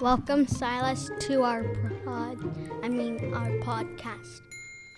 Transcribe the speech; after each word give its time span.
Welcome, 0.00 0.46
Silas, 0.46 1.10
to 1.20 1.42
our 1.42 1.62
pod. 2.04 2.38
I 2.82 2.88
mean, 2.88 3.32
our 3.34 3.48
podcast. 3.60 4.40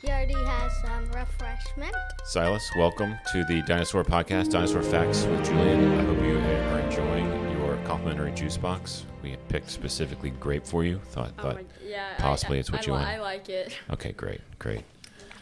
He 0.03 0.09
already 0.09 0.35
has 0.35 0.73
some 0.83 1.05
refreshment. 1.13 1.95
Silas, 2.25 2.69
welcome 2.77 3.15
to 3.33 3.45
the 3.45 3.63
Dinosaur 3.63 4.05
Podcast, 4.05 4.51
Dinosaur 4.51 4.83
Facts 4.83 5.25
with 5.25 5.45
Julian. 5.45 5.99
I 5.99 6.05
hope 6.05 6.19
you 6.23 6.39
are 6.39 6.79
enjoying 6.81 7.59
your 7.59 7.77
complimentary 7.85 8.33
juice 8.33 8.57
box. 8.57 9.05
We 9.23 9.37
picked 9.49 9.71
specifically 9.71 10.31
grape 10.31 10.67
for 10.67 10.85
you. 10.85 10.99
Thought, 11.11 11.33
Oh 11.39 11.43
thought 11.43 11.55
my, 11.57 11.65
yeah, 11.85 12.15
possibly 12.19 12.57
I, 12.59 12.61
it's 12.61 12.71
what 12.71 12.83
I, 12.83 12.85
you 12.87 12.93
li- 12.93 12.99
want. 12.99 13.09
I 13.09 13.21
like 13.21 13.49
it. 13.49 13.77
Okay, 13.91 14.13
great, 14.13 14.41
great. 14.59 14.83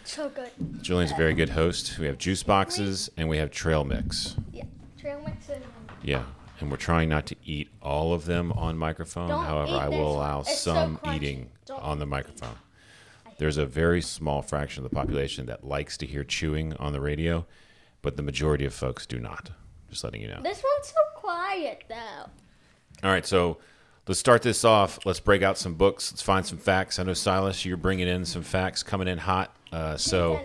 So 0.04 0.28
good. 0.28 0.50
Julian's 0.82 1.12
a 1.12 1.16
very 1.16 1.34
good 1.34 1.50
host. 1.50 1.98
We 1.98 2.06
have 2.06 2.18
juice 2.18 2.42
boxes 2.42 3.10
and 3.16 3.28
we 3.28 3.38
have 3.38 3.50
trail 3.50 3.84
mix. 3.84 4.36
Yeah. 4.52 4.64
Trail 5.00 5.20
mix 5.26 5.48
and 5.48 5.62
Yeah, 6.02 6.24
and 6.60 6.70
we're 6.70 6.76
trying 6.76 7.08
not 7.08 7.26
to 7.26 7.36
eat 7.44 7.68
all 7.82 8.12
of 8.14 8.24
them 8.26 8.52
on 8.52 8.76
microphone. 8.78 9.28
Don't 9.28 9.44
However, 9.44 9.72
I 9.76 9.88
will 9.88 10.16
allow 10.16 10.40
It's 10.40 10.58
some 10.60 10.98
crunchy. 10.98 11.16
eating 11.16 11.50
Don't- 11.66 11.80
on 11.82 11.98
the 11.98 12.06
microphone. 12.06 12.56
There's 13.38 13.56
a 13.58 13.66
very 13.66 14.00
small 14.00 14.42
fraction 14.42 14.84
of 14.84 14.90
the 14.90 14.94
population 14.94 15.46
that 15.46 15.64
likes 15.64 15.96
to 15.98 16.06
hear 16.06 16.22
chewing 16.22 16.74
on 16.76 16.92
the 16.92 17.00
radio, 17.00 17.46
but 18.02 18.16
the 18.16 18.22
majority 18.22 18.64
of 18.64 18.72
folks 18.72 19.06
do 19.06 19.18
not. 19.18 19.50
Just 19.90 20.04
letting 20.04 20.20
you 20.22 20.28
know. 20.28 20.40
This 20.42 20.62
one's 20.62 20.88
so 20.88 20.94
quiet, 21.20 21.84
though. 21.88 22.30
All 23.02 23.10
right, 23.10 23.26
so 23.26 23.58
let's 24.06 24.20
start 24.20 24.42
this 24.42 24.64
off. 24.64 25.04
Let's 25.04 25.18
break 25.20 25.42
out 25.42 25.58
some 25.58 25.74
books. 25.74 26.12
Let's 26.12 26.22
find 26.22 26.46
some 26.46 26.58
facts. 26.58 26.98
I 26.98 27.02
know 27.02 27.12
Silas, 27.12 27.64
you're 27.64 27.76
bringing 27.76 28.06
in 28.06 28.24
some 28.24 28.42
facts 28.42 28.82
coming 28.84 29.08
in 29.08 29.18
hot. 29.18 29.54
Uh, 29.72 29.96
so 29.96 30.40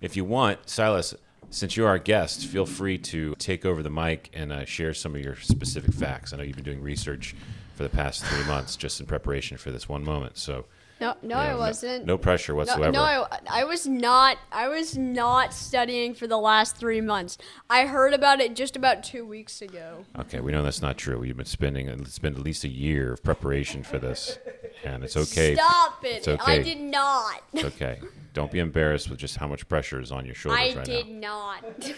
if 0.00 0.16
you 0.16 0.24
want, 0.24 0.66
Silas, 0.68 1.14
since 1.50 1.76
you're 1.76 1.88
our 1.88 1.98
guest, 1.98 2.46
feel 2.46 2.66
free 2.66 2.96
to 2.98 3.34
take 3.38 3.64
over 3.66 3.82
the 3.82 3.90
mic 3.90 4.30
and 4.32 4.52
uh, 4.52 4.64
share 4.64 4.94
some 4.94 5.14
of 5.14 5.20
your 5.20 5.36
specific 5.36 5.92
facts. 5.92 6.32
I 6.32 6.36
know 6.36 6.42
you've 6.44 6.56
been 6.56 6.64
doing 6.64 6.82
research 6.82 7.34
for 7.74 7.82
the 7.82 7.88
past 7.88 8.24
three 8.24 8.44
months 8.44 8.76
just 8.76 9.00
in 9.00 9.06
preparation 9.06 9.56
for 9.56 9.70
this 9.70 9.88
one 9.88 10.04
moment. 10.04 10.36
So 10.38 10.66
No, 11.00 11.14
no, 11.22 11.22
you 11.22 11.28
know, 11.28 11.36
I 11.36 11.54
wasn't. 11.56 12.04
No, 12.04 12.18
pressure 12.18 12.52
No, 12.52 12.56
whatsoever. 12.58 12.92
no, 12.92 13.02
I, 13.02 13.38
I 13.50 13.64
was 13.64 13.86
not. 13.86 14.36
I 14.52 14.68
was 14.68 14.96
not 14.98 15.52
studying 15.54 16.14
for 16.14 16.26
the 16.26 16.36
last 16.38 16.76
three 16.76 17.00
months. 17.00 17.38
I 17.68 17.86
heard 17.86 18.12
about 18.14 18.40
it 18.40 18.54
just 18.54 18.76
about 18.76 19.02
two 19.02 19.24
weeks 19.26 19.62
ago. 19.62 20.04
Okay, 20.18 20.40
we 20.40 20.52
know 20.52 20.62
that's 20.62 20.82
not 20.82 20.98
true. 20.98 21.22
You've 21.24 21.38
been 21.38 21.46
spending 21.46 21.88
it's 21.88 22.18
been 22.18 22.34
at 22.34 22.42
least 22.42 22.64
a 22.64 22.68
year 22.68 23.14
of 23.14 23.22
preparation 23.24 23.82
for 23.82 23.98
this, 23.98 24.38
and 24.84 25.02
it's 25.02 25.16
okay. 25.16 25.54
Stop 25.54 26.04
it! 26.04 26.08
It's 26.18 26.28
okay. 26.28 26.52
I 26.52 26.62
did 26.62 26.80
not. 26.80 27.42
It's 27.54 27.64
okay. 27.64 27.98
Don't 28.32 28.50
be 28.52 28.58
embarrassed 28.60 29.10
with 29.10 29.18
just 29.18 29.36
how 29.36 29.46
much 29.48 29.68
pressure 29.68 30.00
is 30.00 30.12
on 30.12 30.24
your 30.24 30.34
shoulders 30.34 30.60
I 30.60 30.74
right 30.76 30.84
did 30.84 31.08
now. 31.08 31.54
not. 31.62 31.64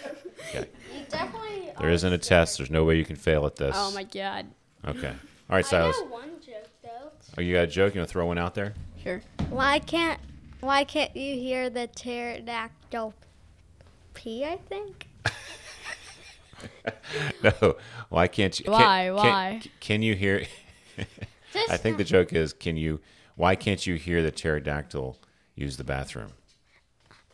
Okay. 0.49 0.67
You 0.97 1.05
definitely. 1.09 1.71
There 1.79 1.91
isn't 1.91 2.13
a 2.13 2.19
test. 2.19 2.59
There's 2.59 2.71
no 2.71 2.85
way 2.85 2.97
you 2.97 3.05
can 3.05 3.17
fail 3.17 3.47
at 3.47 3.57
this. 3.57 3.75
oh 3.79 3.93
my 3.93 4.03
god. 4.05 4.47
Okay. 4.87 5.09
All 5.51 5.57
right, 5.57 5.65
Silas. 5.65 5.95
I 5.97 5.99
Silas. 5.99 6.11
know 6.11 6.17
one 6.17 6.31
joke, 6.45 6.69
though. 6.83 7.11
Oh, 7.39 7.41
you 7.41 7.55
got 7.55 7.65
a 7.65 7.67
joke? 7.69 7.95
You 7.95 8.01
want 8.01 8.09
to 8.09 8.13
throw 8.13 8.27
one 8.27 8.39
out 8.39 8.55
there? 8.55 8.75
Sure. 9.03 9.21
Why 9.51 9.79
can't 9.79 10.19
Why 10.61 10.85
can't 10.85 11.15
you 11.17 11.35
hear 11.37 11.71
the 11.71 11.87
pterodactyl 11.87 13.15
pee? 14.15 14.45
I 14.45 14.57
think. 14.69 15.09
No. 17.43 17.77
Why 18.09 18.29
can't 18.29 18.59
you? 18.61 18.71
Why? 18.71 19.07
Can, 19.07 19.15
Why? 19.15 19.59
Can, 19.63 19.71
can 19.81 20.03
you 20.03 20.15
hear? 20.15 20.47
Just 21.53 21.71
I 21.71 21.77
think 21.77 21.97
the 21.99 22.05
joke 22.05 22.33
is, 22.33 22.53
can 22.53 22.77
you? 22.77 23.01
Why 23.35 23.57
can't 23.57 23.85
you 23.87 23.97
hear 23.97 24.23
the 24.23 24.31
pterodactyl 24.31 25.19
use 25.55 25.77
the 25.77 25.85
bathroom? 25.85 26.33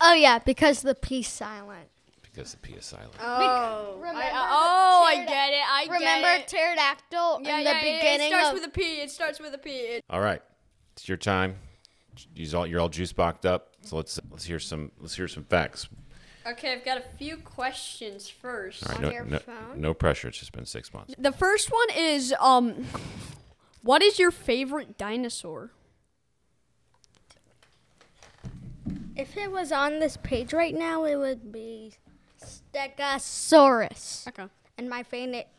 Oh 0.01 0.13
yeah, 0.13 0.39
because 0.39 0.81
the 0.81 0.95
pee's 0.95 1.27
silent. 1.27 1.89
Because 2.21 2.51
the 2.53 2.57
P 2.59 2.73
is 2.73 2.85
silent. 2.85 3.11
Oh. 3.19 3.95
remember 3.97 4.21
I, 4.21 4.29
the 4.29 4.35
oh, 4.35 5.03
I 5.07 5.25
get 5.25 5.49
it. 5.49 5.63
I 5.67 5.83
Remember 5.85 6.37
get 6.37 6.41
it. 6.41 6.47
pterodactyl 6.47 7.41
Yeah, 7.43 7.57
in 7.57 7.65
yeah, 7.65 7.73
the 7.81 7.87
yeah, 7.87 7.97
beginning 7.97 8.27
It 8.27 8.29
starts 8.29 8.47
of 8.49 8.53
with 8.53 8.63
a 8.65 8.69
P. 8.69 8.81
It 9.01 9.11
starts 9.11 9.39
with 9.39 9.53
a 9.53 9.57
P. 9.57 9.69
It- 9.71 10.03
All 10.09 10.21
right, 10.21 10.41
it's 10.93 11.07
your 11.09 11.17
time. 11.17 11.55
You're 12.35 12.57
all, 12.57 12.67
you're 12.67 12.79
all 12.79 12.89
juice 12.89 13.11
boxed 13.13 13.45
up. 13.45 13.73
So 13.81 13.95
let's 13.97 14.19
let's 14.29 14.45
hear 14.45 14.59
some 14.59 14.91
let's 14.99 15.15
hear 15.15 15.27
some 15.27 15.43
facts. 15.43 15.89
Okay, 16.45 16.71
I've 16.73 16.85
got 16.85 16.97
a 16.97 17.03
few 17.17 17.37
questions 17.37 18.29
first. 18.29 18.83
All 18.85 18.89
right, 18.93 18.97
On 18.97 19.03
no, 19.03 19.11
your 19.11 19.25
no, 19.25 19.39
phone? 19.39 19.81
no 19.81 19.93
pressure. 19.93 20.27
It's 20.29 20.37
just 20.39 20.51
been 20.51 20.65
six 20.65 20.93
months. 20.93 21.15
The 21.17 21.31
first 21.31 21.71
one 21.71 21.87
is 21.97 22.33
um 22.39 22.85
what 23.81 24.01
is 24.03 24.19
your 24.19 24.31
favorite 24.31 24.97
dinosaur? 24.97 25.71
If 29.19 29.35
it 29.35 29.51
was 29.51 29.73
on 29.73 29.99
this 29.99 30.15
page 30.15 30.53
right 30.53 30.73
now, 30.73 31.03
it 31.03 31.17
would 31.17 31.51
be 31.51 31.91
Stegosaurus. 32.41 34.25
Okay. 34.29 34.45
And 34.77 34.89
my 34.89 35.03
favorite, 35.03 35.49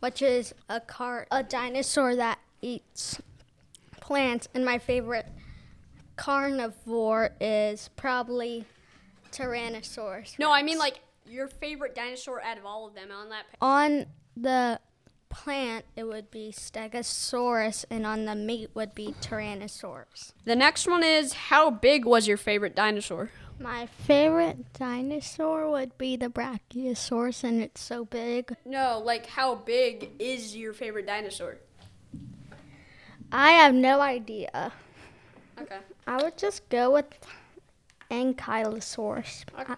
which 0.00 0.22
is 0.22 0.54
a 0.70 0.80
car, 0.80 1.26
a 1.30 1.42
dinosaur 1.42 2.16
that 2.16 2.38
eats 2.62 3.20
plants. 4.00 4.48
And 4.54 4.64
my 4.64 4.78
favorite 4.78 5.26
carnivore 6.16 7.32
is 7.42 7.90
probably 7.94 8.64
Tyrannosaurus. 9.32 10.38
No, 10.38 10.50
I 10.50 10.62
mean 10.62 10.78
like 10.78 11.00
your 11.26 11.46
favorite 11.46 11.94
dinosaur 11.94 12.42
out 12.42 12.56
of 12.56 12.64
all 12.64 12.86
of 12.86 12.94
them 12.94 13.10
on 13.12 13.28
that 13.28 13.48
page. 13.48 13.58
on 13.60 14.06
the 14.34 14.80
plant 15.42 15.84
it 15.96 16.04
would 16.04 16.30
be 16.30 16.52
Stegosaurus, 16.52 17.84
and 17.90 18.04
on 18.06 18.24
the 18.24 18.34
meat 18.34 18.70
would 18.74 18.94
be 18.94 19.14
Tyrannosaurus. 19.20 20.32
The 20.44 20.56
next 20.56 20.86
one 20.88 21.04
is 21.04 21.32
how 21.32 21.70
big 21.70 22.04
was 22.04 22.26
your 22.26 22.36
favorite 22.36 22.74
dinosaur? 22.74 23.30
My 23.60 23.86
favorite 23.86 24.72
dinosaur 24.72 25.70
would 25.70 25.96
be 25.96 26.16
the 26.16 26.28
Brachiosaurus, 26.28 27.44
and 27.44 27.62
it's 27.62 27.80
so 27.80 28.04
big. 28.04 28.54
No, 28.64 29.00
like 29.04 29.26
how 29.26 29.54
big 29.54 30.10
is 30.18 30.56
your 30.56 30.72
favorite 30.72 31.06
dinosaur? 31.06 31.58
I 33.30 33.50
have 33.52 33.74
no 33.74 34.00
idea. 34.00 34.72
Okay. 35.60 35.78
I 36.06 36.22
would 36.22 36.36
just 36.36 36.68
go 36.68 36.90
with 36.92 37.06
Ankylosaurus, 38.10 39.44
Okay. 39.60 39.74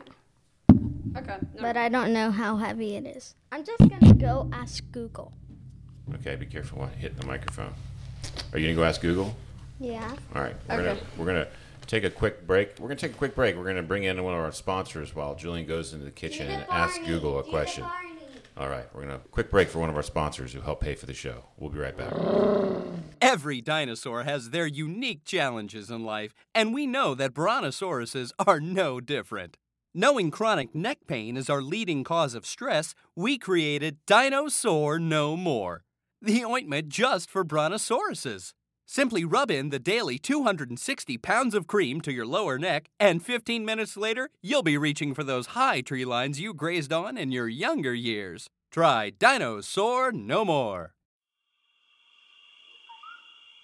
Okay. 1.17 1.37
no. 1.55 1.61
but 1.61 1.77
I 1.77 1.89
don't 1.89 2.13
know 2.13 2.31
how 2.31 2.57
heavy 2.57 2.95
it 2.97 3.07
is. 3.07 3.35
I'm 3.53 3.65
just 3.65 3.81
gonna 3.91 4.15
go 4.15 4.49
ask 4.53 4.85
Google. 4.93 5.33
Okay, 6.17 6.37
be 6.37 6.47
careful 6.47 6.79
while 6.81 6.89
hitting 6.89 7.19
the 7.19 7.27
microphone. 7.27 7.73
Are 8.53 8.59
you 8.59 8.67
gonna 8.67 8.77
go 8.77 8.85
ask 8.85 9.01
Google? 9.01 9.35
Yeah. 9.79 10.15
All 10.35 10.43
right, 10.43 10.57
we're 10.69 10.75
Okay. 10.75 10.85
gonna 10.85 11.01
we're 11.17 11.27
gonna 11.27 11.49
take 11.87 12.05
a 12.05 12.11
quick 12.11 12.47
break. 12.47 12.79
We're 12.79 12.89
gonna 12.89 13.01
take 13.01 13.13
a 13.13 13.17
quick 13.17 13.35
break. 13.35 13.57
We're 13.57 13.65
gonna 13.67 13.83
bring 13.83 14.05
in 14.05 14.23
one 14.23 14.35
of 14.35 14.41
our 14.41 14.53
sponsors 14.53 15.15
while 15.15 15.35
Julian 15.35 15.67
goes 15.67 15.93
into 15.93 16.05
the 16.05 16.11
kitchen 16.11 16.49
and 16.49 16.65
asks 16.71 16.99
Google 17.07 17.39
a 17.39 17.43
question. 17.45 17.85
All 18.57 18.69
right, 18.69 18.85
we're 18.95 19.03
gonna 19.03 19.21
quick 19.31 19.51
break 19.51 19.69
for 19.69 19.79
one 19.79 19.89
of 19.89 19.97
our 19.97 20.03
sponsors 20.03 20.53
who 20.53 20.61
help 20.61 20.81
pay 20.81 20.95
for 20.95 21.07
the 21.07 21.15
show. 21.15 21.45
We'll 21.57 21.71
be 21.71 21.79
right 21.79 21.97
back. 21.97 22.13
Every 23.23 23.61
dinosaur 23.61 24.25
has 24.25 24.51
their 24.51 24.67
unique 24.67 25.25
challenges 25.25 25.91
in 25.91 26.05
life, 26.05 26.35
and 26.55 26.75
we 26.75 26.87
know 26.87 27.15
that 27.15 27.33
brontosauruses 27.35 28.33
are 28.47 28.61
no 28.61 29.01
different. 29.01 29.57
Knowing 29.95 30.31
chronic 30.31 30.75
neck 30.75 30.99
pain 31.07 31.37
is 31.37 31.49
our 31.51 31.63
leading 31.63 32.05
cause 32.05 32.35
of 32.35 32.47
stress, 32.47 32.95
we 33.17 33.39
created 33.39 33.99
Dinosaur 34.07 34.99
No 34.99 35.37
More, 35.37 35.83
the 36.23 36.45
ointment 36.45 36.89
just 36.89 37.31
for 37.31 37.45
brontosauruses. 37.45 38.53
Simply 38.87 39.25
rub 39.25 39.51
in 39.51 39.71
the 39.71 39.79
daily 39.79 40.19
260 40.19 41.17
pounds 41.19 41.55
of 41.55 41.67
cream 41.67 42.01
to 42.01 42.13
your 42.13 42.27
lower 42.27 42.59
neck, 42.59 42.91
and 42.99 43.23
15 43.23 43.65
minutes 43.65 43.97
later, 43.97 44.31
you'll 44.43 44.63
be 44.63 44.77
reaching 44.77 45.15
for 45.15 45.23
those 45.23 45.55
high 45.55 45.81
tree 45.81 46.05
lines 46.05 46.41
you 46.41 46.53
grazed 46.53 46.93
on 46.93 47.17
in 47.17 47.31
your 47.31 47.49
younger 47.49 47.95
years. 47.95 48.49
Try 48.71 49.11
Dinosaur 49.11 50.13
No 50.13 50.45
More. 50.45 50.95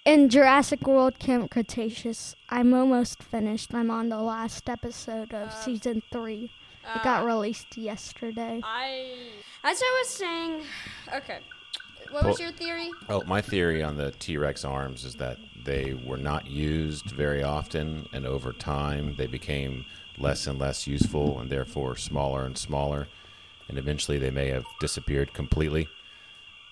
In 0.04 0.28
Jurassic 0.28 0.86
World 0.86 1.18
Camp 1.18 1.50
Cretaceous, 1.50 2.36
I'm 2.48 2.72
almost 2.72 3.20
finished. 3.22 3.74
I'm 3.74 3.90
on 3.90 4.08
the 4.08 4.22
last 4.22 4.68
episode 4.68 5.34
of 5.34 5.48
uh, 5.48 5.50
season 5.50 6.02
three. 6.12 6.52
It 6.84 7.00
uh, 7.00 7.02
got 7.02 7.24
released 7.24 7.76
yesterday. 7.76 8.60
I 8.62 9.16
as 9.64 9.82
I 9.82 10.02
was 10.04 10.08
saying, 10.08 10.62
okay. 11.12 11.40
What 12.10 12.24
was 12.24 12.40
your 12.40 12.52
theory? 12.52 12.90
Oh, 13.08 13.22
my 13.24 13.40
theory 13.40 13.82
on 13.82 13.96
the 13.96 14.12
T 14.12 14.36
Rex 14.36 14.64
arms 14.64 15.04
is 15.04 15.16
that 15.16 15.38
they 15.64 15.94
were 15.94 16.16
not 16.16 16.46
used 16.48 17.10
very 17.10 17.42
often, 17.42 18.08
and 18.12 18.24
over 18.26 18.52
time 18.52 19.14
they 19.16 19.26
became 19.26 19.84
less 20.18 20.46
and 20.46 20.58
less 20.58 20.86
useful, 20.86 21.38
and 21.40 21.50
therefore 21.50 21.96
smaller 21.96 22.44
and 22.44 22.56
smaller, 22.56 23.08
and 23.68 23.78
eventually 23.78 24.18
they 24.18 24.30
may 24.30 24.48
have 24.48 24.64
disappeared 24.80 25.34
completely. 25.34 25.88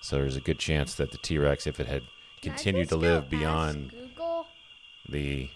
So 0.01 0.17
there's 0.17 0.35
a 0.35 0.41
good 0.41 0.59
chance 0.59 0.95
that 0.95 1.11
the 1.11 1.17
T 1.17 1.37
Rex, 1.37 1.67
if 1.67 1.79
it 1.79 1.87
had 1.87 2.03
continued 2.41 2.89
to 2.89 2.95
live 2.95 3.29
beyond 3.29 3.91
Google. 3.91 4.47
the 5.09 5.49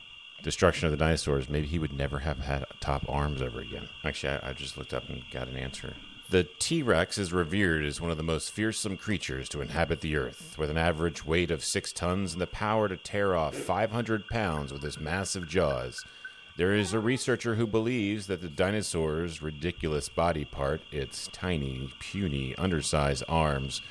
destruction 0.43 0.85
of 0.85 0.91
the 0.91 0.97
dinosaurs, 0.97 1.49
maybe 1.49 1.67
he 1.67 1.79
would 1.79 1.93
never 1.93 2.19
have 2.19 2.39
had 2.39 2.65
top 2.79 3.05
arms 3.07 3.41
ever 3.41 3.59
again. 3.59 3.89
Actually, 4.03 4.33
I, 4.41 4.49
I 4.49 4.53
just 4.53 4.77
looked 4.77 4.93
up 4.93 5.07
and 5.09 5.21
got 5.31 5.47
an 5.47 5.57
answer. 5.57 5.93
The 6.31 6.43
T 6.59 6.83
Rex 6.83 7.17
is 7.17 7.33
revered 7.33 7.83
as 7.83 7.99
one 7.99 8.11
of 8.11 8.17
the 8.17 8.21
most 8.21 8.51
fearsome 8.51 8.97
creatures 8.97 9.49
to 9.49 9.61
inhabit 9.61 10.01
the 10.01 10.15
earth, 10.15 10.55
with 10.59 10.69
an 10.69 10.77
average 10.77 11.25
weight 11.25 11.49
of 11.49 11.63
six 11.63 11.91
tons 11.91 12.33
and 12.33 12.41
the 12.41 12.45
power 12.45 12.87
to 12.87 12.97
tear 12.97 13.35
off 13.35 13.55
500 13.55 14.27
pounds 14.27 14.71
with 14.71 14.83
his 14.83 14.99
massive 14.99 15.47
jaws. 15.47 16.05
There 16.55 16.75
is 16.75 16.93
a 16.93 16.99
researcher 16.99 17.55
who 17.55 17.65
believes 17.65 18.27
that 18.27 18.41
the 18.41 18.47
dinosaur's 18.47 19.41
ridiculous 19.41 20.07
body 20.07 20.45
part, 20.45 20.81
its 20.91 21.29
tiny, 21.31 21.89
puny, 21.99 22.53
undersized 22.59 23.23
arms, 23.27 23.81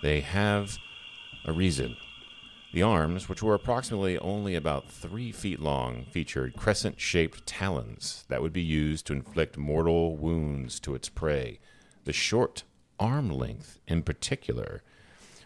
they 0.00 0.20
have 0.20 0.78
a 1.44 1.52
reason. 1.52 1.98
The 2.72 2.82
arms, 2.82 3.28
which 3.28 3.42
were 3.42 3.54
approximately 3.54 4.18
only 4.18 4.54
about 4.54 4.90
three 4.90 5.32
feet 5.32 5.60
long, 5.60 6.04
featured 6.10 6.56
crescent 6.56 7.00
shaped 7.00 7.46
talons 7.46 8.24
that 8.28 8.42
would 8.42 8.52
be 8.52 8.62
used 8.62 9.06
to 9.06 9.14
inflict 9.14 9.56
mortal 9.56 10.16
wounds 10.16 10.78
to 10.80 10.94
its 10.94 11.08
prey. 11.08 11.58
The 12.04 12.12
short 12.12 12.64
arm 13.00 13.30
length, 13.30 13.78
in 13.86 14.02
particular, 14.02 14.82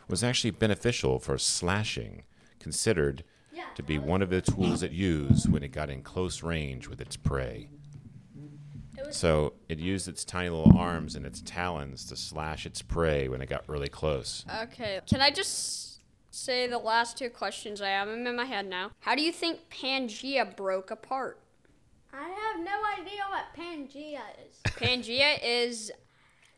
was 0.09 0.25
actually 0.25 0.51
beneficial 0.51 1.19
for 1.21 1.39
slashing, 1.39 2.25
considered 2.59 3.23
to 3.77 3.83
be 3.83 3.99
one 3.99 4.23
of 4.23 4.31
the 4.31 4.41
tools 4.41 4.83
it 4.83 4.91
used 4.91 5.49
when 5.51 5.63
it 5.63 5.69
got 5.69 5.91
in 5.91 6.03
close 6.03 6.43
range 6.43 6.89
with 6.89 7.01
its 7.01 7.17
prey. 7.17 7.69
So 9.11 9.55
it 9.69 9.79
used 9.79 10.09
its 10.09 10.25
tiny 10.25 10.51
little 10.51 10.77
arms 10.77 11.15
and 11.15 11.25
its 11.25 11.41
talons 11.43 12.05
to 12.07 12.17
slash 12.17 12.67
its 12.67 12.83
prey 12.83 13.29
when 13.29 13.41
it 13.41 13.49
got 13.49 13.69
really 13.69 13.89
close. 13.89 14.45
Okay. 14.63 15.01
Can 15.07 15.21
I 15.21 15.31
just 15.31 15.90
say 16.31 16.67
the 16.67 16.79
last 16.79 17.17
two 17.19 17.31
questions 17.31 17.81
I 17.81 17.89
have 17.89 18.09
them 18.09 18.27
in 18.27 18.37
my 18.37 18.45
head 18.45 18.67
now? 18.67 18.93
How 19.01 19.15
do 19.15 19.23
you 19.23 19.33
think 19.33 19.69
Pangea 19.71 20.57
broke 20.57 20.91
apart? 20.91 21.39
I 22.13 22.29
have 22.29 22.65
no 22.65 22.81
idea 22.99 23.23
what 23.29 23.45
Pangea 23.57 24.21
is. 24.47 24.57
Pangea 24.65 25.39
is 25.43 25.93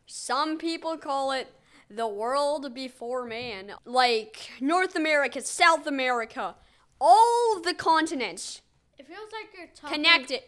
some 0.05 0.57
people 0.57 0.97
call 0.97 1.31
it 1.31 1.47
the 1.89 2.07
world 2.07 2.73
before 2.73 3.25
man. 3.25 3.73
Like 3.85 4.49
North 4.59 4.95
America, 4.95 5.41
South 5.41 5.85
America, 5.85 6.55
all 6.99 7.59
the 7.61 7.73
continents 7.73 8.61
It 8.97 9.07
feels 9.07 9.29
like 9.31 9.49
you're 9.57 9.67
talking. 9.75 9.95
connected. 9.97 10.41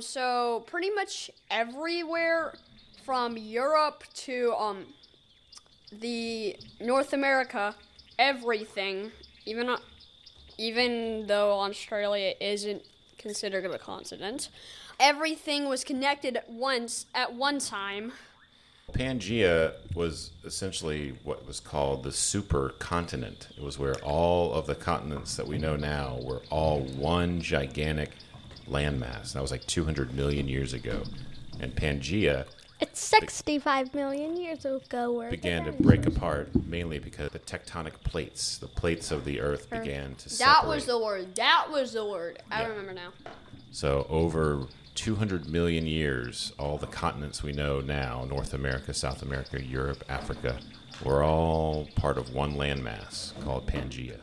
So 0.00 0.64
pretty 0.66 0.90
much 0.90 1.30
everywhere 1.50 2.54
from 3.06 3.36
Europe 3.38 4.04
to 4.14 4.52
um 4.58 4.86
the 5.90 6.56
North 6.80 7.12
America, 7.12 7.74
everything, 8.18 9.12
even 9.46 9.76
even 10.58 11.26
though 11.26 11.60
Australia 11.60 12.34
isn't 12.40 12.82
considered 13.18 13.64
a 13.64 13.78
continent, 13.78 14.48
everything 15.00 15.68
was 15.68 15.84
connected 15.84 16.40
once 16.48 17.06
at 17.14 17.32
one 17.32 17.58
time. 17.58 18.12
Pangea 18.92 19.72
was 19.94 20.32
essentially 20.44 21.14
what 21.24 21.46
was 21.46 21.60
called 21.60 22.02
the 22.02 22.10
supercontinent. 22.10 23.56
It 23.56 23.62
was 23.62 23.78
where 23.78 23.94
all 24.02 24.52
of 24.52 24.66
the 24.66 24.74
continents 24.74 25.36
that 25.36 25.46
we 25.46 25.56
know 25.56 25.76
now 25.76 26.18
were 26.22 26.42
all 26.50 26.80
one 26.80 27.40
gigantic 27.40 28.10
landmass. 28.68 29.32
That 29.32 29.40
was 29.40 29.50
like 29.50 29.66
200 29.66 30.14
million 30.14 30.46
years 30.46 30.74
ago. 30.74 31.04
And 31.60 31.74
Pangea 31.74 32.46
It's 32.82 33.00
65 33.00 33.94
million 33.94 34.36
years 34.36 34.64
ago. 34.64 35.12
Where 35.12 35.30
began 35.30 35.64
to 35.66 35.72
break 35.72 36.04
apart 36.04 36.48
mainly 36.66 36.98
because 36.98 37.30
the 37.30 37.38
tectonic 37.38 37.92
plates, 38.02 38.58
the 38.58 38.66
plates 38.66 39.12
of 39.12 39.24
the 39.24 39.40
earth 39.40 39.70
began 39.70 40.16
to 40.16 40.28
separate. 40.28 40.52
That 40.62 40.66
was 40.66 40.86
the 40.86 40.98
word. 40.98 41.36
That 41.36 41.68
was 41.70 41.92
the 41.92 42.04
word. 42.04 42.42
I 42.50 42.62
Yeah. 42.62 42.68
remember 42.70 42.92
now. 42.92 43.12
So 43.70 44.04
over 44.10 44.66
200 44.96 45.48
million 45.48 45.86
years, 45.86 46.52
all 46.58 46.76
the 46.76 46.88
continents 46.88 47.40
we 47.40 47.52
know 47.52 47.80
now, 47.80 48.26
North 48.28 48.52
America, 48.52 48.92
South 48.92 49.22
America, 49.22 49.62
Europe, 49.62 50.02
Africa, 50.08 50.58
were 51.04 51.22
all 51.22 51.86
part 51.94 52.18
of 52.18 52.34
one 52.34 52.54
landmass 52.54 53.32
called 53.44 53.68
Pangea. 53.68 54.18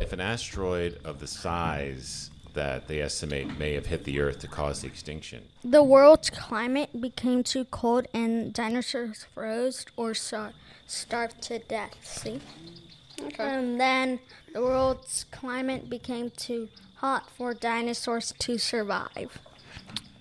If 0.00 0.12
an 0.12 0.20
asteroid 0.20 1.00
of 1.04 1.18
the 1.18 1.26
size 1.26 2.30
that 2.54 2.88
they 2.88 3.00
estimate 3.00 3.58
may 3.58 3.74
have 3.74 3.86
hit 3.86 4.04
the 4.04 4.20
Earth 4.20 4.38
to 4.40 4.48
cause 4.48 4.80
the 4.82 4.86
extinction, 4.88 5.44
The 5.64 5.82
world's 5.82 6.30
climate 6.30 7.00
became 7.00 7.42
too 7.42 7.64
cold 7.66 8.06
and 8.14 8.52
dinosaurs 8.52 9.26
froze 9.34 9.84
or 9.96 10.14
star- 10.14 10.52
starved 10.86 11.42
to 11.42 11.58
death. 11.60 11.94
See? 12.02 12.40
Okay. 13.22 13.34
And 13.44 13.80
then 13.80 14.20
the 14.52 14.62
world's 14.62 15.24
climate 15.30 15.90
became 15.90 16.30
too 16.30 16.68
hot 16.96 17.30
for 17.30 17.54
dinosaurs 17.54 18.32
to 18.38 18.58
survive. 18.58 19.38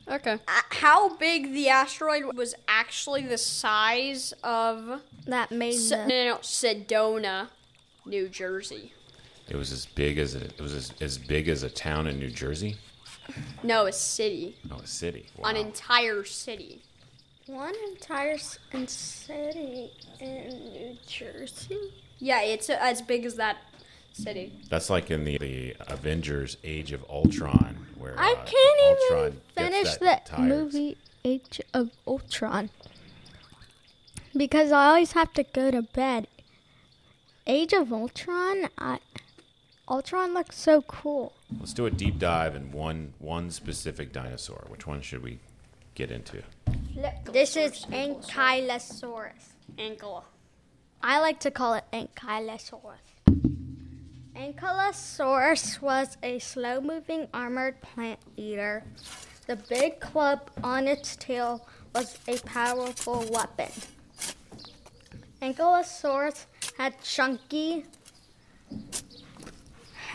Okay. 0.10 0.34
Uh, 0.48 0.62
how 0.70 1.16
big 1.18 1.54
the 1.54 1.70
asteroid 1.70 2.36
was 2.36 2.56
actually 2.68 3.24
the 3.24 3.38
size 3.38 4.34
of 4.44 5.02
That 5.26 5.52
made 5.52 5.76
S- 5.76 5.90
the, 5.90 5.98
no, 5.98 6.08
no, 6.08 6.26
no, 6.26 6.36
Sedona, 6.38 7.48
New 8.06 8.30
Jersey. 8.30 8.94
It 9.50 9.56
was 9.56 9.72
as 9.72 9.86
big 9.86 10.18
as 10.18 10.36
a, 10.36 10.44
it 10.46 10.62
was 10.62 10.74
as, 10.74 10.94
as 11.02 11.18
big 11.18 11.48
as 11.48 11.64
a 11.64 11.70
town 11.70 12.08
in 12.08 12.20
New 12.20 12.30
Jersey. 12.30 12.78
No, 13.64 13.86
a 13.86 13.92
city. 13.92 14.56
Oh, 14.72 14.78
a 14.78 14.88
city. 14.88 15.26
Wow. 15.38 15.50
An 15.50 15.56
entire 15.58 16.24
city. 16.24 16.82
one 17.46 17.74
entire 17.90 18.34
s- 18.34 18.60
in 18.72 18.88
city 18.88 19.92
in 20.20 20.50
New 20.74 20.98
Jersey. 21.06 21.92
Yeah, 22.20 22.42
it's 22.42 22.70
uh, 22.70 22.78
as 22.80 23.02
big 23.02 23.26
as 23.26 23.36
that 23.36 23.58
city. 24.14 24.54
That's 24.70 24.90
like 24.90 25.12
in 25.12 25.24
the, 25.26 25.38
the 25.38 25.76
Avengers 25.88 26.58
Age 26.64 26.92
of 26.94 27.04
Ultron, 27.10 27.78
where 27.98 28.16
I 28.18 28.32
uh, 28.34 28.46
can't 28.46 29.02
Ultron 29.02 29.28
even 29.28 29.72
gets 29.72 29.76
finish 29.76 29.98
that 29.98 30.26
the 30.26 30.32
tires. 30.32 30.50
movie 30.50 30.98
Age 31.26 31.62
of 31.74 31.92
Ultron 32.08 32.70
because 34.36 34.72
I 34.72 34.88
always 34.88 35.12
have 35.14 35.34
to 35.34 35.44
go 35.44 35.72
to 35.72 35.82
bed. 35.82 36.28
Age 37.46 37.74
of 37.74 37.92
Ultron, 37.94 38.68
I, 38.78 39.00
Ultron 39.90 40.34
looks 40.34 40.58
so 40.58 40.82
cool. 40.82 41.34
Let's 41.60 41.74
do 41.74 41.86
a 41.86 41.92
deep 41.92 42.20
dive 42.20 42.56
in 42.56 42.72
one 42.74 43.14
one 43.20 43.52
specific 43.52 44.12
dinosaur. 44.12 44.66
Which 44.68 44.86
one 44.86 45.02
should 45.02 45.24
we 45.24 45.40
get 45.96 46.12
into? 46.12 46.44
This 47.32 47.56
is 47.56 47.86
Ankylosaurus. 47.86 49.54
Ankle. 49.78 50.26
I 51.02 51.20
like 51.20 51.40
to 51.42 51.52
call 51.52 51.76
it 51.76 51.86
Ankylosaurus. 51.94 52.98
Ankylosaurus 54.36 55.82
was 55.82 56.18
a 56.22 56.40
slow 56.40 56.82
moving 56.82 57.28
armored 57.34 57.80
plant 57.82 58.20
eater. 58.36 58.84
The 59.46 59.56
big 59.56 60.02
club 60.02 60.52
on 60.64 60.88
its 60.88 61.16
tail 61.16 61.66
was 61.96 62.18
a 62.28 62.38
powerful 62.40 63.26
weapon. 63.32 63.72
Ankylosaurus 65.42 66.46
had 66.78 67.02
chunky 67.02 67.86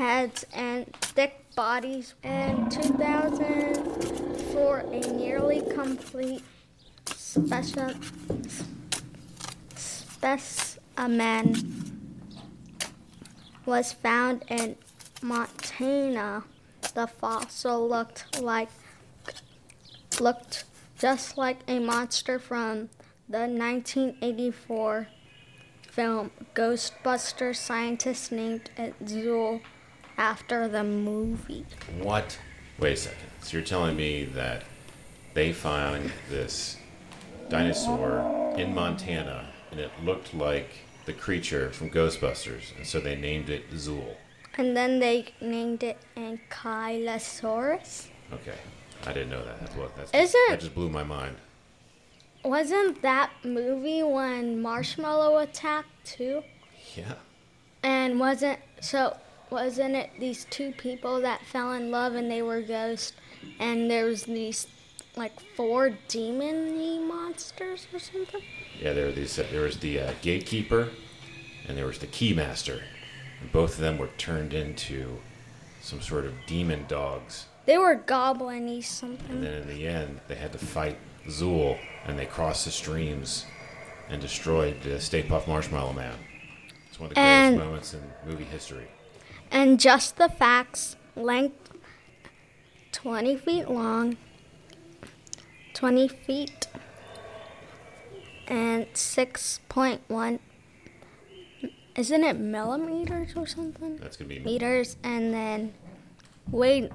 heads 0.02 0.44
and 0.52 0.92
thick 0.96 1.54
bodies. 1.54 2.14
In 2.24 2.68
2004, 2.68 4.80
a 4.80 5.00
nearly 5.12 5.62
complete 5.72 6.42
special 7.06 7.92
specimen 9.76 11.54
was 13.64 13.92
found 13.92 14.44
in 14.48 14.74
Montana. 15.22 16.42
The 16.94 17.06
fossil 17.06 17.88
looked 17.88 18.42
like 18.42 18.70
looked 20.20 20.64
just 20.98 21.38
like 21.38 21.60
a 21.68 21.78
monster 21.78 22.40
from 22.40 22.88
the 23.28 23.46
1984 23.46 25.06
film 25.88 26.32
Ghostbusters. 26.54 27.56
Scientists 27.56 28.32
named 28.32 28.70
it 28.76 28.94
Zuul 29.04 29.60
after 30.22 30.68
the 30.68 30.84
movie. 30.84 31.66
What? 31.98 32.38
Wait 32.78 32.92
a 32.92 32.96
second. 32.96 33.28
So 33.42 33.56
you're 33.56 33.66
telling 33.66 33.96
me 33.96 34.24
that 34.26 34.62
they 35.34 35.52
found 35.52 36.12
this 36.30 36.76
dinosaur 37.48 38.54
in 38.56 38.72
Montana, 38.72 39.48
and 39.72 39.80
it 39.80 39.90
looked 40.04 40.32
like 40.32 40.68
the 41.06 41.12
creature 41.12 41.70
from 41.70 41.90
Ghostbusters, 41.90 42.74
and 42.76 42.86
so 42.86 43.00
they 43.00 43.16
named 43.16 43.50
it 43.50 43.68
Zuul. 43.72 44.14
And 44.56 44.76
then 44.76 45.00
they 45.00 45.26
named 45.40 45.82
it 45.82 45.98
Ankylosaurus. 46.16 48.06
Okay, 48.32 48.58
I 49.04 49.12
didn't 49.12 49.30
know 49.30 49.44
that. 49.44 49.58
That's 49.58 49.74
what 49.74 49.96
that's. 49.96 50.14
Isn't- 50.14 50.50
that 50.50 50.60
just 50.60 50.74
blew 50.74 50.88
my 50.88 51.02
mind? 51.02 51.36
Wasn't 52.44 53.02
that 53.02 53.30
movie 53.44 54.04
when 54.04 54.62
Marshmallow 54.62 55.38
attacked 55.38 56.04
too? 56.04 56.42
Yeah. 56.96 57.14
And 57.82 58.20
wasn't 58.20 58.60
so 58.80 59.16
wasn't 59.52 59.94
it 59.94 60.10
these 60.18 60.46
two 60.46 60.72
people 60.72 61.20
that 61.20 61.44
fell 61.44 61.72
in 61.74 61.90
love 61.90 62.14
and 62.14 62.30
they 62.30 62.42
were 62.42 62.62
ghosts 62.62 63.12
and 63.60 63.90
there 63.90 64.06
was 64.06 64.24
these 64.24 64.66
like 65.16 65.38
four 65.56 65.90
demon-y 66.08 66.98
monsters 67.06 67.86
or 67.92 67.98
something? 67.98 68.40
Yeah, 68.80 68.94
there 68.94 69.06
were 69.06 69.12
these. 69.12 69.36
There 69.36 69.60
was 69.62 69.78
the 69.78 70.00
uh, 70.00 70.12
gatekeeper, 70.22 70.88
and 71.68 71.76
there 71.76 71.86
was 71.86 71.98
the 71.98 72.06
keymaster, 72.06 72.80
and 73.40 73.52
both 73.52 73.74
of 73.74 73.80
them 73.80 73.98
were 73.98 74.08
turned 74.18 74.54
into 74.54 75.18
some 75.82 76.00
sort 76.00 76.24
of 76.24 76.32
demon 76.46 76.86
dogs. 76.88 77.46
They 77.66 77.78
were 77.78 77.94
goblin-y 77.94 78.82
And 79.02 79.42
then 79.42 79.62
in 79.62 79.68
the 79.68 79.86
end, 79.86 80.20
they 80.28 80.34
had 80.34 80.52
to 80.52 80.58
fight 80.58 80.96
Zuul, 81.28 81.78
and 82.06 82.18
they 82.18 82.26
crossed 82.26 82.64
the 82.64 82.70
streams 82.72 83.44
and 84.08 84.20
destroyed 84.20 84.82
the 84.82 85.00
Stay 85.00 85.22
Puft 85.22 85.46
Marshmallow 85.46 85.92
Man. 85.92 86.14
It's 86.88 86.98
one 86.98 87.10
of 87.10 87.14
the 87.14 87.20
greatest 87.20 87.50
And- 87.52 87.58
moments 87.58 87.94
in 87.94 88.00
movie 88.26 88.44
history. 88.44 88.88
And 89.52 89.78
just 89.78 90.16
the 90.16 90.28
facts, 90.28 90.96
length 91.14 91.70
20 92.90 93.36
feet 93.36 93.68
long, 93.68 94.16
20 95.74 96.08
feet, 96.08 96.66
and 98.48 98.86
6.1 98.94 100.38
isn't 101.94 102.24
it 102.24 102.38
millimeters 102.38 103.36
or 103.36 103.46
something? 103.46 103.98
That's 103.98 104.16
gonna 104.16 104.28
be 104.28 104.38
Meters, 104.38 104.96
and 105.02 105.34
then 105.34 105.74
weighed 106.50 106.90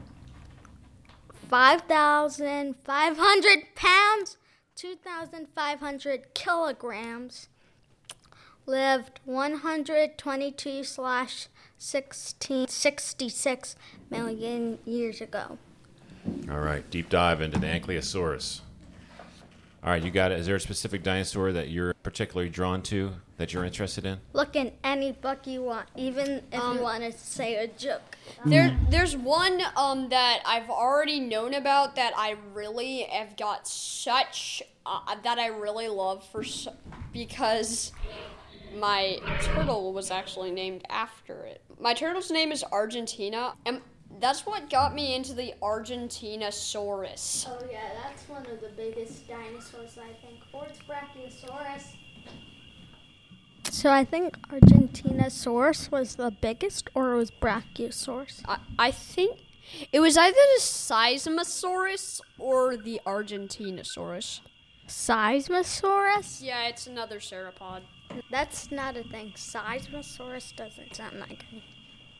5,500 1.50 3.76
pounds, 3.76 4.38
2,500 4.76 6.34
kilograms. 6.34 7.50
Lived 8.66 9.20
122 9.24 10.84
slash 10.84 11.48
1666 11.80 13.76
million 14.10 14.80
years 14.86 15.22
ago. 15.22 15.58
All 16.50 16.60
right, 16.60 16.90
deep 16.90 17.10
dive 17.10 17.42
into 17.42 17.60
the 17.60 17.68
Ankylosaurus. 17.68 18.62
All 19.84 19.92
right, 19.92 20.04
you 20.04 20.10
got 20.10 20.32
it. 20.32 20.40
Is 20.40 20.48
there 20.48 20.56
a 20.56 20.60
specific 20.60 21.04
dinosaur 21.04 21.52
that 21.54 21.70
you're 21.70 21.94
particularly 22.04 22.50
drawn 22.50 22.82
to 22.84 23.14
that 23.38 23.54
you're 23.54 23.64
interested 23.64 24.06
in? 24.06 24.20
Look 24.34 24.56
in 24.56 24.72
any 24.84 25.12
book 25.12 25.46
you 25.46 25.62
want, 25.62 25.88
even 25.96 26.42
if 26.52 26.62
you 26.74 26.82
want 26.82 27.04
to 27.04 27.12
say 27.12 27.56
a 27.56 27.68
joke. 27.68 28.02
There, 28.44 28.78
there's 28.90 29.16
one 29.16 29.62
um 29.76 30.10
that 30.10 30.42
I've 30.46 30.70
already 30.70 31.20
known 31.20 31.54
about 31.54 31.96
that 31.96 32.12
I 32.18 32.36
really 32.54 33.04
have 33.04 33.38
got 33.38 33.68
such 33.68 34.64
uh, 34.86 35.16
that 35.24 35.38
I 35.38 35.48
really 35.48 35.88
love 35.88 36.28
for 36.28 36.44
because 37.14 37.92
my 38.76 39.20
turtle 39.42 39.94
was 39.94 40.12
actually 40.12 40.52
named 40.52 40.84
after 40.90 41.46
it. 41.46 41.62
My 41.80 41.94
turtle's 41.94 42.32
name 42.32 42.52
is 42.52 42.64
Argentina, 42.72 43.54
and 43.66 43.82
that's 44.20 44.46
what 44.46 44.70
got 44.70 44.96
me 44.96 45.16
into 45.16 45.34
the 45.34 45.54
Argentinosaurus. 45.62 47.48
Oh 47.48 47.68
yeah, 47.72 47.90
that's 48.04 48.28
one 48.28 48.46
of 48.48 48.60
the 48.62 48.70
biggest 48.76 49.28
dinosaurs, 49.28 49.98
I 49.98 50.14
think. 50.26 50.40
Or 50.54 50.66
it's 50.66 50.80
Brachiosaurus. 50.80 51.84
So 53.70 53.92
I 53.92 54.06
think 54.06 54.40
Argentinosaurus 54.48 55.92
was 55.92 56.16
the 56.16 56.32
biggest, 56.32 56.90
or 56.96 57.14
it 57.14 57.18
was 57.18 57.32
Brachiosaurus. 57.32 58.42
I, 58.48 58.58
I 58.80 58.92
think 58.92 59.40
it 59.92 60.00
was 60.00 60.18
either 60.18 60.34
the 60.34 60.62
Seismosaurus 60.62 62.22
or 62.40 62.76
the 62.76 63.02
Argentinosaurus. 63.06 64.40
Seismosaurus? 64.88 66.42
Yeah, 66.42 66.68
it's 66.68 66.88
another 66.88 67.20
sauropod. 67.20 67.82
That's 68.30 68.72
not 68.72 68.96
a 68.98 69.04
thing. 69.04 69.34
Seismosaurus 69.36 70.56
doesn't 70.56 70.96
sound 70.96 71.20
like 71.20 71.46
it. 71.54 71.62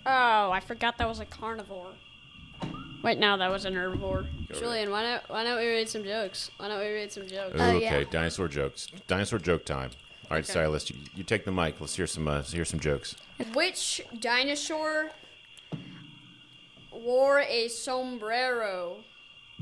Oh, 0.06 0.52
I 0.52 0.60
forgot 0.60 0.98
that 1.00 1.08
was 1.08 1.20
a 1.20 1.26
carnivore. 1.26 1.92
Wait, 3.04 3.20
no, 3.20 3.38
that 3.38 3.50
was 3.52 3.66
an 3.66 3.74
herbivore. 3.76 4.26
Julian, 4.54 4.90
why 4.90 5.04
not 5.04 5.30
why 5.30 5.44
don't 5.44 5.58
we 5.60 5.68
read 5.68 5.88
some 5.88 6.04
jokes? 6.04 6.50
Why 6.58 6.68
don't 6.68 6.80
we 6.80 6.88
read 6.92 7.12
some 7.12 7.28
jokes? 7.28 7.56
Ooh, 7.56 7.60
Oh, 7.62 7.76
okay, 7.76 8.00
yeah. 8.02 8.04
dinosaur 8.10 8.48
jokes. 8.48 8.88
Dinosaur 9.08 9.40
joke 9.40 9.66
time. 9.66 9.92
All 10.30 10.36
right, 10.36 10.44
Okay. 10.44 10.54
Silas, 10.54 10.90
you, 10.90 10.98
you 11.16 11.24
take 11.24 11.46
the 11.46 11.52
mic. 11.52 11.80
Let's 11.80 11.96
hear 11.96 12.08
some. 12.08 12.28
Uh, 12.28 12.42
hear 12.42 12.66
some 12.66 12.80
jokes. 12.80 13.16
Which 13.54 14.02
dinosaur 14.20 15.12
wore 16.92 17.40
a 17.42 17.68
sombrero? 17.68 18.98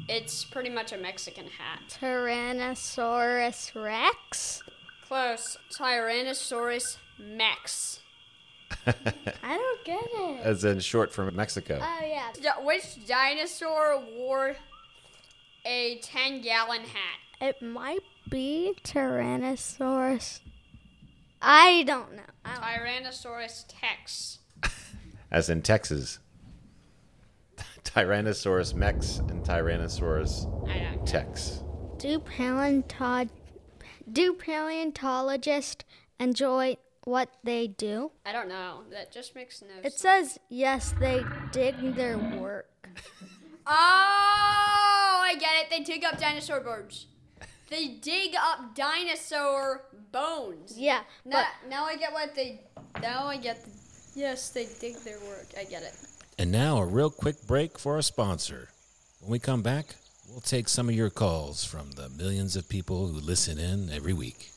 It's 0.09 0.43
pretty 0.43 0.69
much 0.69 0.91
a 0.91 0.97
Mexican 0.97 1.45
hat. 1.47 1.79
Tyrannosaurus 1.89 3.73
Rex? 3.75 4.63
Close. 5.07 5.57
Tyrannosaurus 5.71 6.97
Max. 7.19 7.99
I 8.87 8.93
don't 9.43 9.85
get 9.85 10.03
it. 10.03 10.41
As 10.41 10.63
in 10.63 10.79
short 10.79 11.11
for 11.11 11.29
Mexico. 11.31 11.79
Oh 11.81 12.05
yeah. 12.05 12.31
Di- 12.41 12.63
Which 12.65 13.05
dinosaur 13.07 14.03
wore 14.17 14.55
a 15.65 15.99
10 15.99 16.41
gallon 16.41 16.81
hat? 16.81 17.19
It 17.41 17.61
might 17.61 18.03
be 18.29 18.75
Tyrannosaurus. 18.83 20.39
I 21.41 21.83
don't 21.83 22.15
know. 22.15 22.23
I 22.43 22.77
don't 22.77 22.85
Tyrannosaurus 23.05 23.65
Tex. 23.67 24.39
As 25.31 25.49
in 25.49 25.61
Texas. 25.61 26.19
Tyrannosaurus 27.83 28.73
Mex 28.73 29.19
and 29.19 29.43
Tyrannosaurus 29.43 30.47
I 30.69 30.95
don't 30.95 31.07
Tex. 31.07 31.63
Do 31.97 32.19
paleontod 32.19 33.29
do 34.11 34.33
paleontologists 34.33 35.83
enjoy 36.19 36.77
what 37.03 37.29
they 37.43 37.67
do? 37.67 38.11
I 38.25 38.31
don't 38.31 38.49
know. 38.49 38.81
That 38.91 39.11
just 39.11 39.35
makes 39.35 39.61
no 39.61 39.67
It 39.83 39.93
sense. 39.93 39.95
It 39.95 39.99
says 39.99 40.39
yes, 40.49 40.93
they 40.99 41.23
dig 41.51 41.95
their 41.95 42.17
work. 42.17 42.69
Oh, 43.67 43.71
I 45.23 45.33
get 45.39 45.49
it. 45.63 45.69
They 45.71 45.79
dig 45.83 46.03
up 46.03 46.19
dinosaur 46.19 46.59
bones. 46.59 47.07
They 47.69 47.87
dig 47.87 48.35
up 48.39 48.75
dinosaur 48.75 49.85
bones. 50.11 50.77
Yeah, 50.77 50.99
Now, 51.25 51.37
but 51.63 51.69
now 51.69 51.85
I 51.85 51.95
get 51.95 52.13
what 52.13 52.35
they. 52.35 52.61
Now 53.01 53.25
I 53.25 53.37
get. 53.37 53.63
The, 53.63 53.71
yes, 54.19 54.49
they 54.51 54.67
dig 54.79 54.97
their 55.03 55.19
work. 55.21 55.47
I 55.59 55.63
get 55.63 55.81
it. 55.81 55.93
And 56.37 56.51
now 56.51 56.77
a 56.77 56.85
real 56.85 57.09
quick 57.09 57.37
break 57.47 57.79
for 57.79 57.95
our 57.95 58.03
sponsor. 58.03 58.69
When 59.21 59.31
we 59.31 59.39
come 59.39 59.63
back, 59.63 59.95
we'll 60.29 60.41
take 60.41 60.67
some 60.67 60.89
of 60.89 60.95
your 60.95 61.09
calls 61.09 61.63
from 61.63 61.91
the 61.91 62.09
millions 62.09 62.55
of 62.55 62.69
people 62.69 63.07
who 63.07 63.19
listen 63.19 63.57
in 63.57 63.89
every 63.89 64.13
week. 64.13 64.51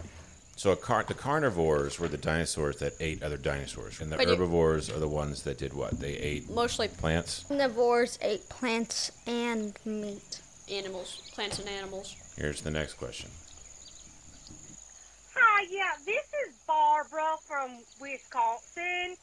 So 0.55 0.71
a 0.71 0.75
car- 0.75 1.03
the 1.03 1.13
carnivores 1.13 1.99
were 1.99 2.07
the 2.07 2.17
dinosaurs 2.17 2.77
that 2.77 2.93
ate 2.99 3.21
other 3.23 3.37
dinosaurs, 3.37 3.99
and 3.99 4.11
the 4.11 4.17
But 4.17 4.25
you- 4.27 4.33
herbivores 4.33 4.89
are 4.89 4.99
the 4.99 5.07
ones 5.07 5.43
that 5.43 5.57
did 5.57 5.73
what? 5.73 5.99
They 5.99 6.13
ate 6.13 6.49
Mostly 6.49 6.87
plants. 6.87 7.43
carnivores 7.47 8.17
ate 8.21 8.47
plants 8.49 9.11
and 9.27 9.77
meat. 9.85 10.39
animals, 10.69 11.21
plants 11.33 11.59
and 11.59 11.67
animals. 11.69 12.15
Here's 12.37 12.61
the 12.61 12.71
next 12.71 12.93
question. 12.93 13.29
Hi, 15.35 15.65
yeah, 15.69 15.93
this 16.05 16.25
is 16.47 16.55
Barbara 16.67 17.35
from 17.47 17.83
Wisconsin. 17.99 19.17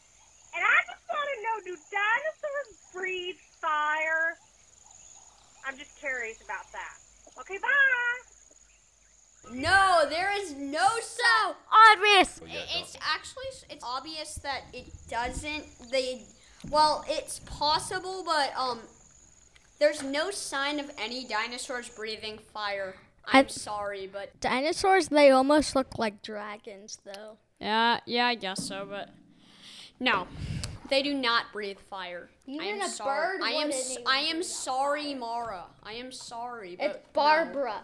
And 0.55 0.65
I 0.67 0.79
just 0.87 1.09
want 1.09 1.29
to 1.35 1.43
know 1.43 1.61
do 1.65 1.79
dinosaurs 1.91 2.77
breathe 2.93 3.37
fire? 3.61 4.37
I'm 5.71 5.79
just 5.79 5.97
curious 6.01 6.43
about 6.43 6.65
that. 6.73 6.95
Okay, 7.41 7.59
bye. 7.59 7.69
No, 9.53 10.03
there 10.09 10.33
is 10.37 10.55
no 10.57 10.87
so. 11.01 11.55
Obvious. 11.93 12.41
It's 12.45 12.97
actually 13.01 13.45
it's 13.71 13.85
obvious 13.85 14.35
that 14.43 14.63
it 14.73 14.87
doesn't. 15.09 15.65
They 15.93 16.23
well, 16.71 17.05
it's 17.09 17.39
possible, 17.47 18.25
but 18.27 18.53
um, 18.57 18.81
there's 19.79 20.03
no 20.03 20.33
sign 20.33 20.81
of 20.81 20.91
any 20.99 21.25
dinosaurs 21.25 21.89
breathing 21.89 22.39
fire. 22.53 22.97
I'm 23.27 23.45
I- 23.45 23.49
sorry, 23.49 24.09
but 24.13 24.39
Dinosaurs, 24.41 25.09
they 25.09 25.31
almost 25.31 25.77
look 25.77 25.99
like 25.99 26.21
dragons, 26.21 26.99
though. 27.05 27.37
yeah, 27.61 28.01
yeah, 28.07 28.27
I 28.27 28.35
guess 28.35 28.65
so, 28.65 28.87
but 28.91 29.11
no, 30.01 30.27
they 30.91 31.03
do 31.03 31.15
not 31.15 31.53
breathe 31.53 31.79
fire. 31.89 32.29
I 32.47 32.51
Even 32.51 32.67
am 32.67 32.81
a 32.83 32.89
sorry. 32.89 33.39
bird 33.39 33.45
I 33.45 33.51
am. 33.51 33.55
wouldn't 33.57 33.75
s- 33.75 33.93
even 33.93 34.05
I 34.07 34.19
am 34.19 34.39
that. 34.39 34.45
sorry, 34.45 35.15
Mara. 35.15 35.65
I 35.83 35.93
am 35.95 36.13
sorry. 36.13 36.77
But 36.77 36.85
It's 36.87 36.95
no. 36.97 37.01
Barbara. 37.15 37.81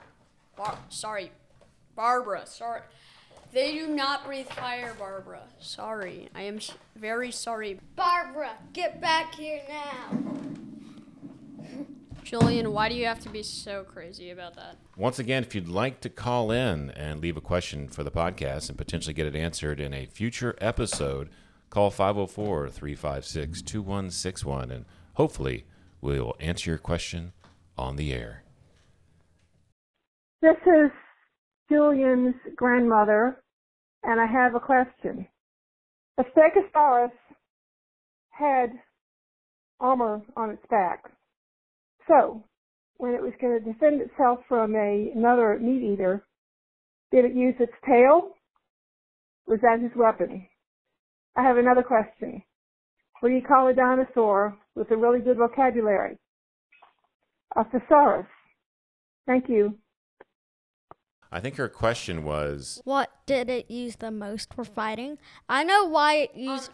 Bar- 0.57 0.79
sorry, 0.89 1.31
Barbara. 1.95 2.47
Sorry. 2.47 2.81
They 3.53 3.73
do 3.73 3.87
not 3.87 4.25
breathe 4.27 4.49
fire, 4.49 4.95
Barbara. 4.99 5.43
Sorry. 5.61 6.29
I 6.35 6.43
am 6.43 6.57
s- 6.57 6.75
very 6.97 7.31
sorry. 7.31 7.79
Barbara, 7.95 8.51
get 8.73 9.01
back 9.01 9.35
here 9.37 9.63
now. 9.69 10.19
Julian, 12.25 12.73
why 12.73 12.89
do 12.89 12.97
you 12.97 13.07
have 13.07 13.21
to 13.21 13.29
be 13.29 13.43
so 13.45 13.85
crazy 13.85 14.31
about 14.31 14.57
that? 14.57 14.77
Once 14.97 15.19
again, 15.21 15.45
if 15.45 15.55
you'd 15.55 15.69
like 15.69 16.01
to 16.01 16.09
call 16.09 16.51
in 16.51 16.91
and 16.91 17.21
leave 17.21 17.37
a 17.37 17.41
question 17.41 17.87
for 17.89 18.03
the 18.03 18.11
podcast 18.11 18.69
and 18.69 18.77
potentially 18.77 19.15
get 19.15 19.27
it 19.27 19.37
answered 19.37 19.79
in 19.79 19.95
a 19.95 20.07
future 20.07 20.57
episode, 20.61 21.31
call 21.71 21.91
504 21.91 22.71
356 22.71 23.63
2161 23.63 24.71
and 24.71 24.85
hopefully 25.15 25.65
we'll 26.01 26.35
answer 26.41 26.71
your 26.71 26.79
question 26.79 27.33
on 27.77 27.97
the 27.97 28.13
air. 28.13 28.45
This 30.43 30.57
is 30.67 30.91
Julian's 31.71 32.35
grandmother, 32.55 33.43
and 34.03 34.21
I 34.21 34.27
have 34.27 34.55
a 34.55 34.61
question. 34.61 35.27
A 36.19 36.23
Stegosaurus 36.25 37.11
had 38.31 38.71
armor 39.81 40.23
on 40.37 40.51
its 40.51 40.63
back. 40.71 41.05
So, 42.07 42.45
when 42.99 43.15
it 43.15 43.23
was 43.23 43.33
going 43.41 43.59
to 43.59 43.73
defend 43.73 44.01
itself 44.01 44.41
from 44.49 44.75
a, 44.75 45.11
another 45.15 45.59
meat 45.61 45.83
eater, 45.83 46.25
did 47.11 47.25
it 47.25 47.35
use 47.35 47.55
its 47.59 47.73
tail? 47.85 48.31
Was 49.47 49.61
that 49.63 49.81
his 49.81 49.93
weapon? 49.97 50.47
I 51.37 51.43
have 51.43 51.59
another 51.59 51.83
question. 51.83 52.43
What 53.21 53.28
do 53.28 53.35
you 53.35 53.43
call 53.43 53.69
a 53.69 53.75
dinosaur 53.75 54.57
with 54.75 54.90
a 54.90 54.97
really 54.97 55.21
good 55.21 55.37
vocabulary? 55.37 56.19
A 57.57 57.64
thesaurus. 57.64 58.26
Thank 59.26 59.49
you. 59.49 59.76
I 61.31 61.40
think 61.40 61.57
her 61.57 61.69
question 61.69 62.25
was 62.25 62.81
What 62.85 63.11
did 63.26 63.50
it 63.50 63.71
use 63.71 63.97
the 63.97 64.11
most 64.11 64.55
for 64.55 64.64
fighting? 64.64 65.19
I 65.49 65.64
know 65.64 65.85
why 65.85 66.14
it 66.14 66.35
used. 66.35 66.71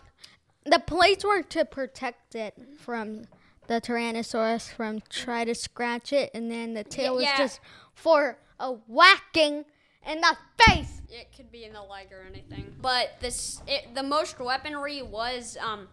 the 0.64 0.78
plates 0.78 1.24
were 1.24 1.42
to 1.42 1.64
protect 1.64 2.34
it 2.34 2.54
from 2.78 3.24
the 3.66 3.80
Tyrannosaurus 3.80 4.72
from 4.72 5.00
try 5.08 5.44
to 5.44 5.54
scratch 5.54 6.12
it, 6.12 6.30
and 6.34 6.50
then 6.50 6.74
the 6.74 6.84
tail 6.84 7.14
was 7.14 7.24
yeah. 7.24 7.38
just 7.38 7.60
for 7.94 8.38
a 8.60 8.72
whacking 8.72 9.64
in 10.10 10.20
the 10.20 10.36
face. 10.66 11.00
It 11.08 11.28
could 11.36 11.50
be 11.52 11.64
in 11.64 11.72
the 11.72 11.82
leg 11.82 12.08
or 12.12 12.24
anything. 12.28 12.74
But 12.80 13.16
this, 13.20 13.60
it, 13.66 13.94
the 13.94 14.02
most 14.02 14.38
weaponry 14.40 15.02
was 15.02 15.56
um, 15.60 15.88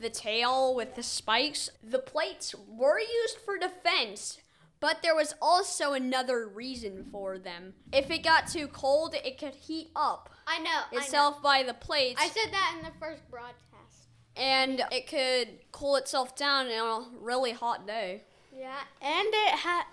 the 0.00 0.08
tail 0.10 0.74
with 0.74 0.94
the 0.94 1.02
spikes. 1.02 1.70
The 1.82 1.98
plates 1.98 2.54
were 2.68 2.98
used 2.98 3.36
for 3.38 3.58
defense, 3.58 4.38
but 4.80 5.02
there 5.02 5.14
was 5.14 5.34
also 5.42 5.92
another 5.92 6.48
reason 6.48 7.06
for 7.12 7.38
them. 7.38 7.74
If 7.92 8.10
it 8.10 8.22
got 8.22 8.48
too 8.48 8.66
cold, 8.68 9.14
it 9.14 9.38
could 9.38 9.54
heat 9.54 9.90
up 9.94 10.30
I 10.46 10.58
know. 10.58 10.98
itself 10.98 11.42
by 11.42 11.62
the 11.62 11.74
plates. 11.74 12.20
I 12.20 12.28
said 12.28 12.50
that 12.52 12.74
in 12.78 12.84
the 12.84 12.98
first 12.98 13.22
broadcast. 13.30 14.08
and 14.36 14.82
it 14.90 15.06
could 15.06 15.58
cool 15.70 15.96
itself 15.96 16.34
down 16.34 16.66
on 16.68 17.02
a 17.02 17.06
really 17.20 17.52
hot 17.52 17.86
day. 17.86 18.22
Yeah, 18.58 18.80
and 19.00 19.28
it 19.30 19.58
had. 19.58 19.84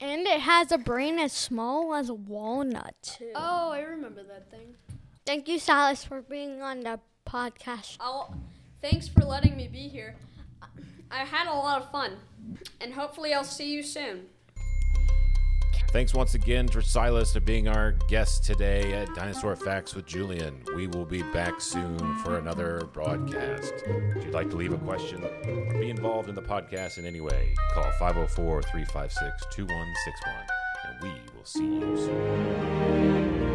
And 0.00 0.26
it 0.26 0.40
has 0.40 0.70
a 0.70 0.78
brain 0.78 1.18
as 1.18 1.32
small 1.32 1.94
as 1.94 2.08
a 2.08 2.14
walnut 2.14 2.94
too. 3.02 3.32
Oh, 3.34 3.70
I 3.70 3.80
remember 3.80 4.22
that 4.22 4.50
thing. 4.50 4.74
Thank 5.26 5.48
you, 5.48 5.58
Silas, 5.58 6.04
for 6.04 6.22
being 6.22 6.62
on 6.62 6.80
the 6.80 7.00
podcast. 7.26 7.96
I'll, 8.00 8.34
thanks 8.80 9.08
for 9.08 9.20
letting 9.20 9.56
me 9.56 9.68
be 9.68 9.88
here. 9.88 10.16
I 11.10 11.24
had 11.24 11.46
a 11.48 11.54
lot 11.54 11.82
of 11.82 11.90
fun, 11.90 12.16
and 12.80 12.92
hopefully 12.94 13.32
I'll 13.32 13.44
see 13.44 13.72
you 13.72 13.82
soon. 13.82 14.26
Thanks 15.90 16.12
once 16.12 16.34
again 16.34 16.68
for 16.68 16.82
Silas 16.82 17.32
for 17.32 17.40
being 17.40 17.66
our 17.66 17.92
guest 18.08 18.44
today 18.44 18.92
at 18.92 19.14
Dinosaur 19.14 19.56
Facts 19.56 19.94
with 19.94 20.04
Julian. 20.04 20.62
We 20.76 20.86
will 20.86 21.06
be 21.06 21.22
back 21.22 21.62
soon 21.62 21.98
for 22.18 22.36
another 22.36 22.86
broadcast. 22.92 23.72
If 23.86 24.24
you'd 24.26 24.34
like 24.34 24.50
to 24.50 24.56
leave 24.56 24.74
a 24.74 24.78
question 24.78 25.24
or 25.24 25.80
be 25.80 25.88
involved 25.88 26.28
in 26.28 26.34
the 26.34 26.42
podcast 26.42 26.98
in 26.98 27.06
any 27.06 27.22
way, 27.22 27.54
call 27.72 27.90
504 27.98 28.62
356 28.64 29.46
2161 29.50 30.46
and 30.88 31.02
we 31.02 31.08
will 31.34 31.44
see 31.44 31.64
you 31.64 31.96
soon. 31.96 33.47